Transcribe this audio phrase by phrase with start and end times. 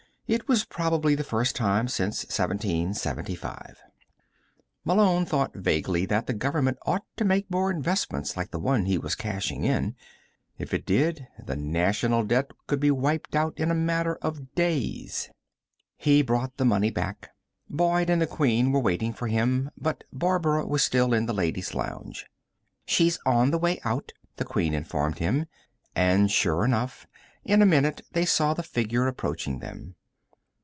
[0.33, 3.81] It was probably the first time since 1775.
[4.85, 8.97] Malone thought vaguely that the Government ought to make more investments like the one he
[8.97, 9.93] was cashing in.
[10.57, 15.29] If it did, the National Debt could be wiped out in a matter of days.
[15.97, 17.31] He brought the money back.
[17.69, 21.73] Boyd and the Queen were waiting for him, but Barbara was still in the ladies'
[21.75, 22.25] lounge.
[22.85, 25.47] "She's on the way out," the Queen informed him,
[25.93, 27.05] and, sure enough,
[27.43, 29.95] in a minute they saw the figure approaching them.